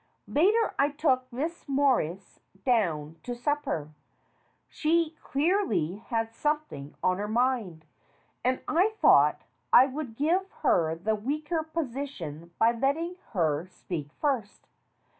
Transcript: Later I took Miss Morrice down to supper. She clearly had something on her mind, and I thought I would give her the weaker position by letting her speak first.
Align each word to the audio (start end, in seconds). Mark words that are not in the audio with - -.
Later 0.27 0.73
I 0.79 0.89
took 0.89 1.31
Miss 1.31 1.63
Morrice 1.69 2.39
down 2.65 3.17
to 3.21 3.35
supper. 3.35 3.91
She 4.67 5.11
clearly 5.21 5.97
had 5.97 6.33
something 6.33 6.95
on 7.03 7.19
her 7.19 7.27
mind, 7.27 7.85
and 8.43 8.63
I 8.67 8.95
thought 8.99 9.43
I 9.71 9.85
would 9.85 10.15
give 10.15 10.49
her 10.63 10.95
the 10.95 11.13
weaker 11.13 11.61
position 11.61 12.49
by 12.57 12.71
letting 12.71 13.17
her 13.33 13.67
speak 13.67 14.09
first. 14.19 14.67